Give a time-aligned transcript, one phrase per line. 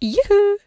[0.00, 0.58] Yoo!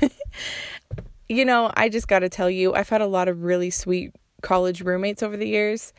[1.28, 4.14] you know, I just got to tell you, I've had a lot of really sweet
[4.42, 5.92] college roommates over the years.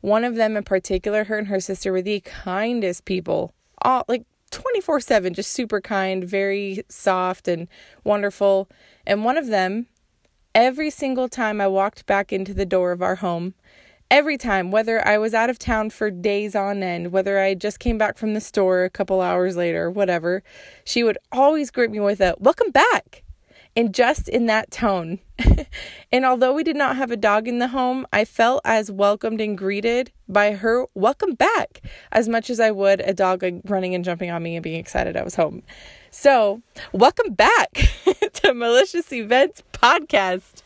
[0.00, 3.52] One of them in particular, her and her sister were the kindest people.
[3.82, 7.68] All like 24 7, just super kind, very soft and
[8.02, 8.68] wonderful.
[9.06, 9.88] And one of them,
[10.54, 13.54] every single time I walked back into the door of our home,
[14.10, 17.78] every time, whether I was out of town for days on end, whether I just
[17.78, 20.42] came back from the store a couple hours later, whatever,
[20.84, 23.22] she would always greet me with a welcome back
[23.76, 25.18] and just in that tone.
[26.12, 29.40] and although we did not have a dog in the home, I felt as welcomed
[29.40, 34.04] and greeted by her welcome back as much as I would a dog running and
[34.04, 35.62] jumping on me and being excited I was home.
[36.10, 36.62] So,
[36.92, 37.72] welcome back
[38.34, 40.62] to Malicious Events Podcast.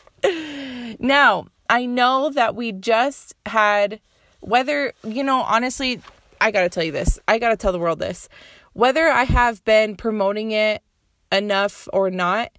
[0.99, 3.99] Now, I know that we just had,
[4.39, 6.01] whether, you know, honestly,
[6.41, 8.27] I gotta tell you this, I gotta tell the world this.
[8.73, 10.81] Whether I have been promoting it
[11.31, 12.51] enough or not,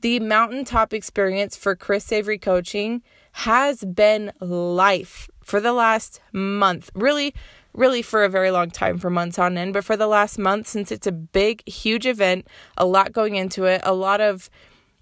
[0.00, 6.90] the mountaintop experience for Chris Savory coaching has been life for the last month.
[6.94, 7.34] Really,
[7.72, 10.66] really for a very long time, for months on end, but for the last month,
[10.66, 14.50] since it's a big, huge event, a lot going into it, a lot of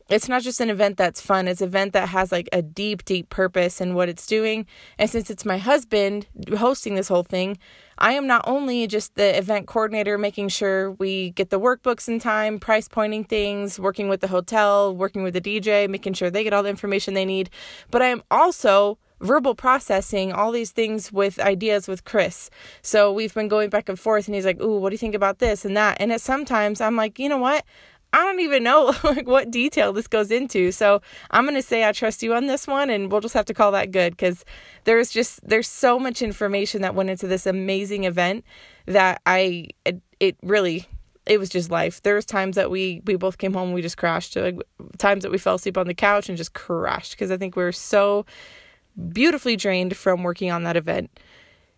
[0.08, 3.04] it's not just an event that's fun it's an event that has like a deep
[3.04, 4.66] deep purpose in what it's doing
[4.98, 6.26] and since it's my husband
[6.56, 7.58] hosting this whole thing
[7.98, 12.18] i am not only just the event coordinator making sure we get the workbooks in
[12.18, 16.44] time price pointing things working with the hotel working with the dj making sure they
[16.44, 17.50] get all the information they need
[17.90, 22.50] but i am also verbal processing all these things with ideas with Chris.
[22.82, 25.14] So we've been going back and forth and he's like, "Ooh, what do you think
[25.14, 27.64] about this and that?" And at sometimes I'm like, "You know what?
[28.16, 30.72] I don't even know like what detail this goes into.
[30.72, 33.54] So I'm gonna say I trust you on this one, and we'll just have to
[33.54, 34.42] call that good because
[34.84, 38.42] there's just there's so much information that went into this amazing event
[38.86, 40.86] that I it, it really
[41.26, 42.02] it was just life.
[42.02, 44.34] There was times that we we both came home, we just crashed.
[44.34, 44.58] Like
[44.96, 47.64] times that we fell asleep on the couch and just crashed because I think we
[47.64, 48.24] were so
[49.12, 51.10] beautifully drained from working on that event.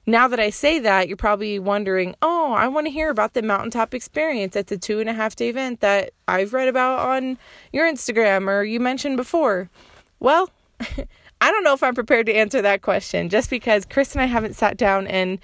[0.09, 3.43] Now that I say that, you're probably wondering, oh, I want to hear about the
[3.43, 4.57] mountaintop experience.
[4.57, 7.37] It's a two and a half day event that I've read about on
[7.75, 9.69] your Instagram or you mentioned before.
[10.19, 10.49] Well,
[11.43, 14.25] I don't know if I'm prepared to answer that question just because Chris and I
[14.25, 15.41] haven't sat down and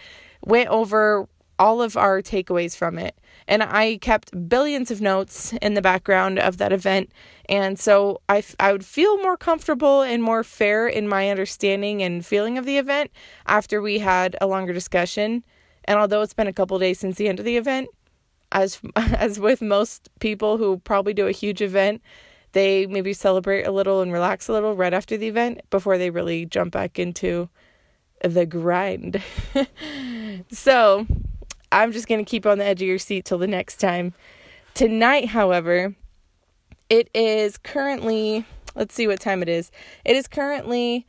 [0.47, 1.29] went over
[1.59, 3.19] all of our takeaways from it.
[3.47, 7.11] And I kept billions of notes in the background of that event.
[7.49, 12.25] And so I, I would feel more comfortable and more fair in my understanding and
[12.25, 13.11] feeling of the event
[13.47, 15.45] after we had a longer discussion.
[15.85, 17.89] And although it's been a couple days since the end of the event,
[18.53, 22.01] as as with most people who probably do a huge event,
[22.53, 26.11] they maybe celebrate a little and relax a little right after the event before they
[26.11, 27.49] really jump back into
[28.23, 29.23] the grind.
[30.51, 31.07] so,
[31.75, 34.15] I'm just going to keep on the edge of your seat till the next time.
[34.75, 35.97] Tonight, however,
[36.89, 38.47] it is currently,
[38.77, 39.73] let's see what time it is.
[40.05, 41.05] It is currently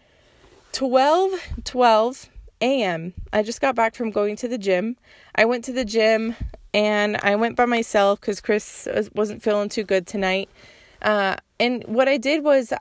[0.72, 1.32] 12
[1.64, 2.30] 12
[2.62, 3.14] a.m.
[3.32, 4.98] I just got back from going to the gym.
[5.36, 6.36] I went to the gym
[6.74, 10.50] and I went by myself because Chris wasn't feeling too good tonight.
[11.04, 12.74] Uh, and what I did was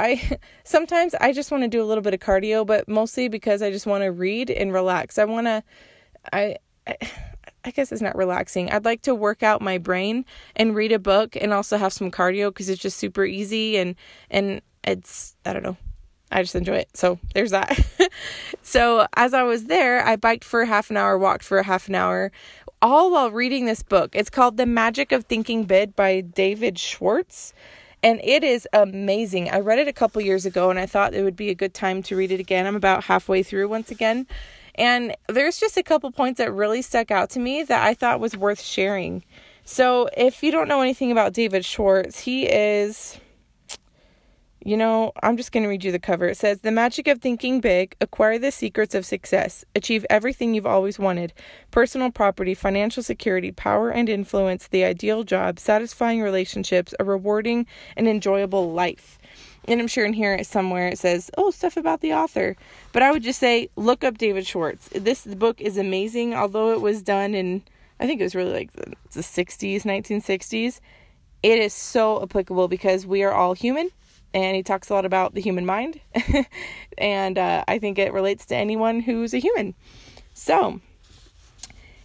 [0.00, 3.62] I sometimes I just want to do a little bit of cardio, but mostly because
[3.62, 5.16] I just want to read and relax.
[5.16, 5.62] I want to
[6.32, 6.56] I
[7.64, 8.70] I guess it's not relaxing.
[8.70, 10.24] I'd like to work out my brain
[10.56, 13.96] and read a book and also have some cardio because it's just super easy and
[14.30, 15.76] and it's I don't know.
[16.32, 16.88] I just enjoy it.
[16.94, 17.78] So there's that.
[18.62, 21.88] so as I was there, I biked for half an hour, walked for a half
[21.88, 22.30] an hour,
[22.80, 24.14] all while reading this book.
[24.14, 27.52] It's called The Magic of Thinking Big by David Schwartz.
[28.02, 29.50] And it is amazing.
[29.50, 31.74] I read it a couple years ago and I thought it would be a good
[31.74, 32.66] time to read it again.
[32.66, 34.26] I'm about halfway through once again.
[34.74, 38.20] And there's just a couple points that really stuck out to me that I thought
[38.20, 39.24] was worth sharing.
[39.64, 43.20] So, if you don't know anything about David Schwartz, he is
[44.64, 46.26] you know, I'm just going to read you the cover.
[46.26, 50.66] It says, The magic of thinking big, acquire the secrets of success, achieve everything you've
[50.66, 51.32] always wanted
[51.70, 57.66] personal property, financial security, power and influence, the ideal job, satisfying relationships, a rewarding
[57.96, 59.18] and enjoyable life.
[59.66, 62.56] And I'm sure in here somewhere it says, oh, stuff about the author.
[62.92, 64.88] But I would just say, look up David Schwartz.
[64.88, 67.62] This book is amazing, although it was done in,
[67.98, 70.80] I think it was really like the, the 60s, 1960s.
[71.42, 73.90] It is so applicable because we are all human.
[74.32, 76.00] And he talks a lot about the human mind.
[76.98, 79.74] and uh, I think it relates to anyone who's a human.
[80.34, 80.80] So,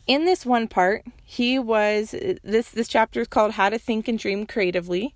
[0.07, 2.11] in this one part, he was
[2.43, 5.13] this this chapter is called How to Think and Dream Creatively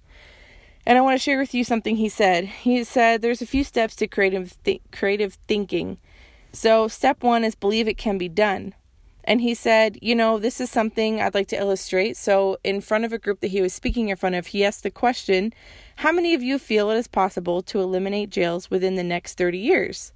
[0.90, 2.46] And I want to share with you something he said.
[2.46, 6.00] He said there's a few steps to creative th- creative thinking.
[6.52, 8.74] So, step 1 is believe it can be done.
[9.24, 12.18] And he said, You know, this is something I'd like to illustrate.
[12.18, 14.82] So, in front of a group that he was speaking in front of, he asked
[14.82, 15.54] the question
[15.98, 19.60] How many of you feel it is possible to eliminate jails within the next 30
[19.60, 20.12] years?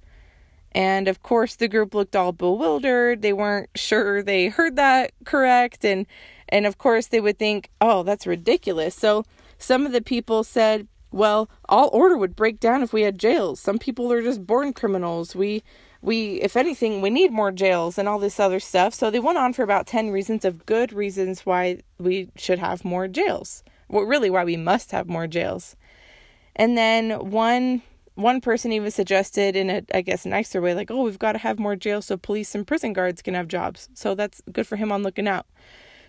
[0.72, 3.22] And of course, the group looked all bewildered.
[3.22, 5.84] They weren't sure they heard that correct.
[5.84, 6.06] And,
[6.48, 8.96] and of course, they would think, Oh, that's ridiculous.
[8.96, 9.24] So,
[9.64, 13.58] some of the people said, Well, all order would break down if we had jails.
[13.60, 15.34] Some people are just born criminals.
[15.34, 15.62] We
[16.02, 18.92] we if anything we need more jails and all this other stuff.
[18.92, 22.84] So they went on for about 10 reasons of good reasons why we should have
[22.84, 23.64] more jails.
[23.88, 25.76] Well really why we must have more jails.
[26.54, 27.82] And then one
[28.16, 31.38] one person even suggested in a i guess nicer way like oh we've got to
[31.38, 33.88] have more jails so police and prison guards can have jobs.
[33.94, 35.46] So that's good for him on looking out.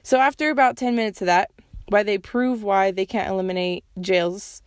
[0.04, 1.52] So after about 10 minutes of that
[1.88, 4.62] why they prove why they can't eliminate jails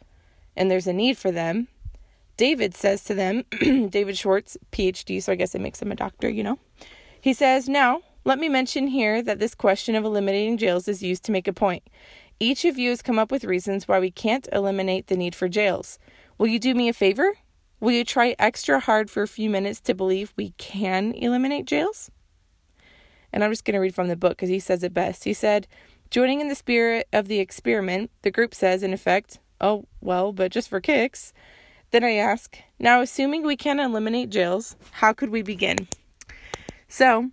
[0.56, 1.68] and there's a need for them
[2.38, 3.44] David says to them,
[3.90, 6.58] David Schwartz, PhD, so I guess it makes him a doctor, you know.
[7.20, 11.24] He says, Now, let me mention here that this question of eliminating jails is used
[11.24, 11.82] to make a point.
[12.38, 15.48] Each of you has come up with reasons why we can't eliminate the need for
[15.48, 15.98] jails.
[16.38, 17.34] Will you do me a favor?
[17.80, 22.08] Will you try extra hard for a few minutes to believe we can eliminate jails?
[23.32, 25.24] And I'm just going to read from the book because he says it best.
[25.24, 25.66] He said,
[26.10, 30.52] Joining in the spirit of the experiment, the group says, in effect, Oh, well, but
[30.52, 31.32] just for kicks.
[31.90, 35.88] Then I ask, now assuming we can eliminate jails, how could we begin?
[36.88, 37.30] So,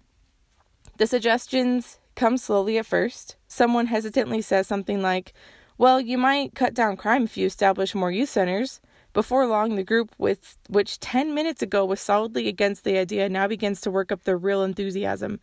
[0.98, 3.36] the suggestions come slowly at first.
[3.48, 5.34] Someone hesitantly says something like,
[5.78, 8.82] well, you might cut down crime if you establish more youth centers.
[9.14, 13.48] Before long, the group with which 10 minutes ago was solidly against the idea now
[13.48, 15.40] begins to work up their real enthusiasm.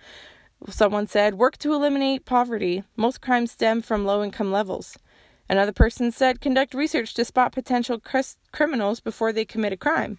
[0.68, 2.84] Someone said, work to eliminate poverty.
[2.96, 4.96] Most crimes stem from low income levels.
[5.48, 8.20] Another person said, conduct research to spot potential cr-
[8.52, 10.18] criminals before they commit a crime.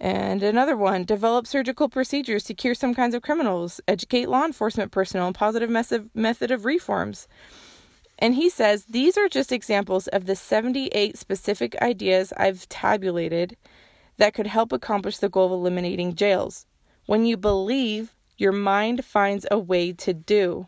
[0.00, 4.90] And another one, develop surgical procedures to cure some kinds of criminals, educate law enforcement
[4.90, 7.28] personnel on positive mes- method of reforms.
[8.18, 13.56] And he says, these are just examples of the 78 specific ideas I've tabulated
[14.16, 16.66] that could help accomplish the goal of eliminating jails.
[17.06, 20.66] When you believe, your mind finds a way to do.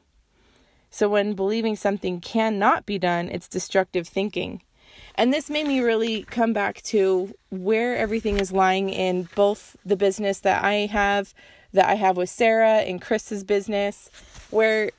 [0.90, 4.62] So when believing something cannot be done, it's destructive thinking.
[5.16, 9.96] And this made me really come back to where everything is lying in both the
[9.96, 11.34] business that I have,
[11.72, 14.08] that I have with Sarah and Chris's business,
[14.50, 14.92] where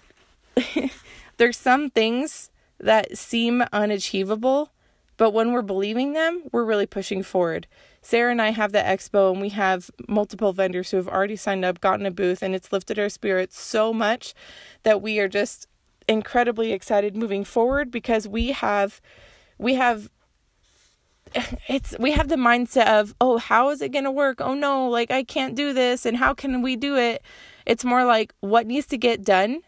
[1.38, 4.70] there's some things that seem unachievable,
[5.18, 7.68] but when we're believing them, we're really pushing forward.
[8.02, 11.66] Sarah and I have the expo, and we have multiple vendors who have already signed
[11.66, 14.34] up, gotten a booth, and it's lifted our spirits so much
[14.84, 15.68] that we are just
[16.08, 19.02] incredibly excited moving forward because we have
[19.58, 20.10] we have
[21.68, 24.40] it's we have the mindset of oh how is it going to work?
[24.42, 27.24] Oh no like i can't do this and how can we do it?
[27.66, 29.62] It's more like what needs to get done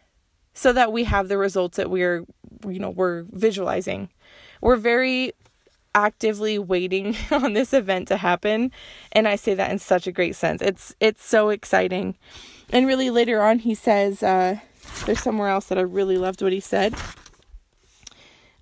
[0.54, 2.24] so that we have the results that we're
[2.66, 4.10] you know we're visualizing
[4.60, 5.32] we're very
[5.94, 8.70] actively waiting on this event to happen
[9.12, 12.16] and i say that in such a great sense it's it's so exciting
[12.70, 14.58] and really later on he says uh
[15.06, 16.94] there's somewhere else that I really loved what he said.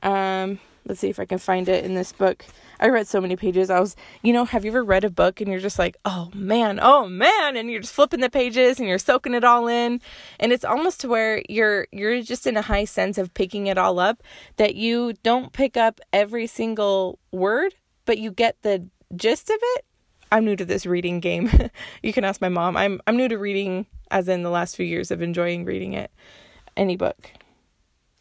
[0.07, 2.47] Um, let's see if I can find it in this book.
[2.79, 3.71] I read so many pages.
[3.71, 6.31] I was, you know, have you ever read a book and you're just like, oh
[6.33, 10.01] man, oh man, and you're just flipping the pages and you're soaking it all in,
[10.39, 13.79] and it's almost to where you're you're just in a high sense of picking it
[13.79, 14.23] all up
[14.59, 18.87] that you don't pick up every single word, but you get the
[19.17, 19.85] gist of it.
[20.31, 21.51] I'm new to this reading game.
[22.03, 22.77] you can ask my mom.
[22.77, 26.13] I'm I'm new to reading as in the last few years of enjoying reading it,
[26.77, 27.33] any book.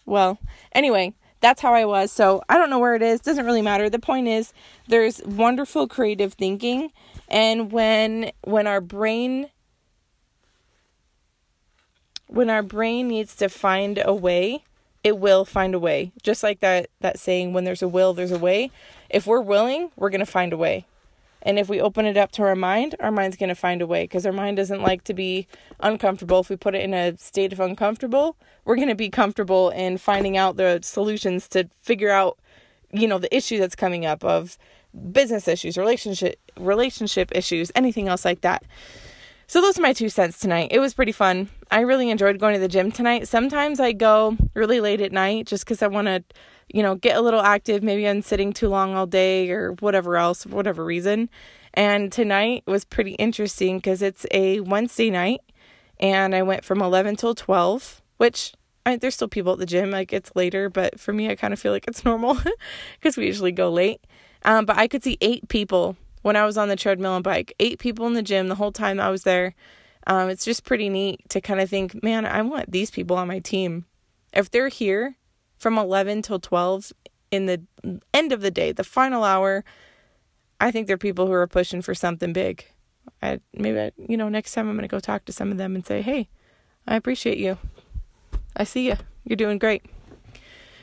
[0.08, 0.39] Well,
[0.72, 1.13] anyway,
[1.46, 2.12] that's how I was.
[2.12, 3.88] So I don't know where it is, doesn't really matter.
[3.88, 4.52] The point is
[4.88, 6.92] there's wonderful creative thinking
[7.28, 9.52] and when when our brain
[12.25, 14.64] when our brain needs to find a way,
[15.04, 16.12] it will find a way.
[16.24, 18.72] Just like that that saying when there's a will, there's a way.
[19.12, 20.88] If we're willing, we're going to find a way.
[21.46, 23.88] And if we open it up to our mind, our mind's going to find a
[23.88, 25.48] way because our mind doesn't like to be
[25.80, 26.40] uncomfortable.
[26.40, 28.36] If we put it in a state of uncomfortable,
[28.66, 32.40] we're going to be comfortable in finding out the solutions to figure out,
[32.92, 34.58] you know, the issue that's coming up of
[35.12, 38.64] business issues, relationship relationship issues, anything else like that.
[39.48, 40.70] So those are my two cents tonight.
[40.72, 41.50] It was pretty fun.
[41.70, 43.28] I really enjoyed going to the gym tonight.
[43.28, 46.24] Sometimes I go really late at night just cuz I want to
[46.74, 47.84] you know, get a little active.
[47.84, 51.29] Maybe I'm sitting too long all day or whatever else, for whatever reason.
[51.74, 55.41] And tonight was pretty interesting because it's a Wednesday night
[56.00, 58.53] and I went from 11 till 12, which
[58.86, 59.91] I, there's still people at the gym.
[59.91, 62.38] Like it's later, but for me, I kind of feel like it's normal
[63.00, 64.01] because we usually go late.
[64.43, 67.53] Um, but I could see eight people when I was on the treadmill and bike.
[67.60, 69.55] Eight people in the gym the whole time I was there.
[70.07, 73.27] Um, it's just pretty neat to kind of think, man, I want these people on
[73.27, 73.86] my team.
[74.34, 75.15] If they're here
[75.58, 76.92] from 11 till 12
[77.32, 77.62] in the
[78.14, 79.64] end of the day, the final hour,
[80.60, 82.66] I think they're people who are pushing for something big.
[83.22, 85.76] I maybe I, you know next time I'm gonna go talk to some of them
[85.76, 86.30] and say, hey,
[86.88, 87.58] I appreciate you.
[88.56, 88.96] I see you.
[89.24, 89.84] You're doing great.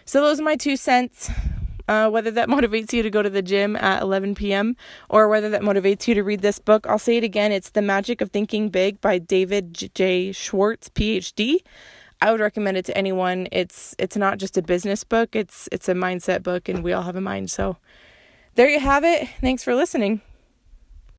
[0.05, 1.31] So those are my two cents.
[1.88, 4.76] Uh, whether that motivates you to go to the gym at 11 p.m.
[5.09, 7.50] or whether that motivates you to read this book, I'll say it again.
[7.50, 10.33] It's The Magic of Thinking Big by David J.
[10.33, 11.59] Schwartz, PhD.
[12.23, 13.49] I would recommend it to anyone.
[13.50, 15.35] It's it's not just a business book.
[15.35, 17.50] It's it's a mindset book, and we all have a mind.
[17.50, 17.79] So
[18.55, 19.29] there you have it.
[19.41, 20.21] Thanks for listening.